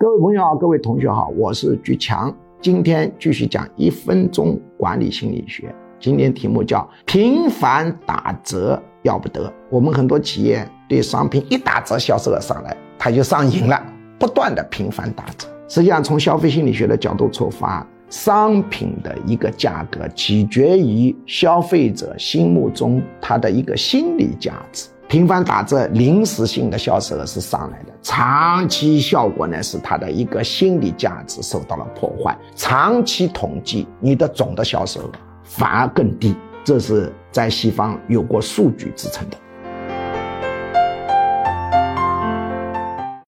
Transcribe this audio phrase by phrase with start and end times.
[0.00, 5.74] 各位朋友好，各位同学好，我是居强，今天继续讲一分钟管理心理学。
[5.98, 9.52] 今天题目叫频繁打折要不得。
[9.68, 13.82] 我们很多企业对商品一打折，销售额上来，他就上瘾了，
[14.20, 15.48] 不断的频繁打折。
[15.66, 24.90] 实际上，从消费心理学的角度出发，商品的一个价格取决于消费者心目中他的一个心理价值。
[25.08, 32.36] 频繁打折，临时性的销售额是上来的，长期效果呢是它的一个心理价值受到了破坏。
[32.54, 35.10] 长期统计，你的总的销售额
[35.42, 39.36] 反而更低，这是在西方有过数据支撑的。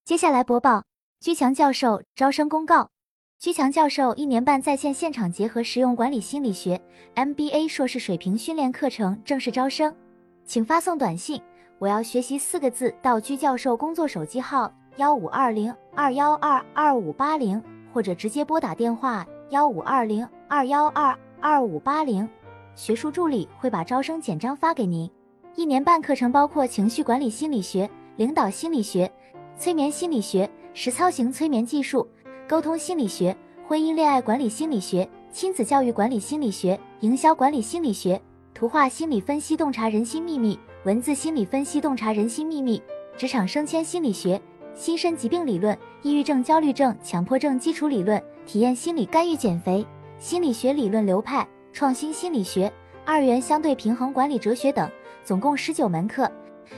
[0.04, 0.82] 接下来播报
[1.18, 2.90] 居强教授招生公告：
[3.38, 6.78] 居强教授一年半在线现场结合实用管理心理学
[7.14, 9.94] MBA 硕士水平训练课程正式招生，
[10.44, 11.40] 请发送短信。
[11.80, 22.28] 我要学习四个字到居教授工作手机号幺五二零二幺二二五八零，或者直接拨打电话幺五二零二幺二二五八零，
[22.74, 25.10] 学术助理会把招生简章发给您。
[25.56, 29.10] 一年半课程包括情绪管理心理学、领导心理学、
[29.56, 32.06] 催眠心理学、实操型催眠技术、
[32.46, 33.34] 沟通心理学、
[33.66, 38.20] 婚姻恋爱管理心理学、亲子教育管理心理学、营销管理心理学、
[38.52, 40.58] 图画心理分析、洞察人心秘密。
[40.84, 42.80] 文字心理分析，洞察人心秘密；
[43.14, 44.40] 职场升迁心理学，
[44.74, 49.86] 心身疾病理论，抑郁症、焦虑症、强迫症基础理论，体验心理干预减肥，
[50.18, 52.72] 心理学理论流派，创新心理学，
[53.04, 54.90] 二元相对平衡管理哲学等，
[55.22, 56.32] 总共十九门课，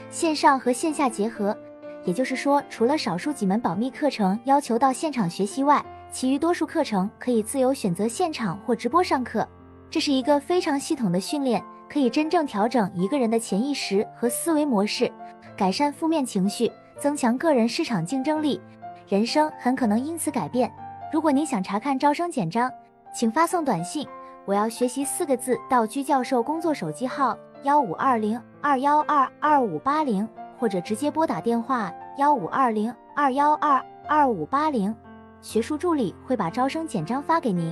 [0.09, 1.57] 线上和线下结合。
[2.03, 9.47] 也就是说，除了少数几门保密课程要求到现场学习外，其余多数课程可以自由选择现场或直播上课。
[9.89, 11.63] 这是一个非常系统的训练。
[11.93, 15.11] 可以真正调整一个人的潜意识和思维模式，
[15.55, 18.59] 改善负面情绪，增强个人市场竞争力，
[19.07, 20.73] 人生很可能因此改变。
[21.11, 22.67] 如果您想查看招生简章，
[23.13, 24.07] 请发送短信
[24.43, 34.95] “我要学习”四个字到居教授工作手机号幺五二零二幺二二五八零，或者直接拨打电话幺五二零二幺二二五八零，
[35.41, 37.71] 学术助理会把招生简章发给您。